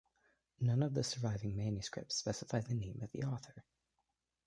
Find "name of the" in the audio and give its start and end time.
2.73-3.21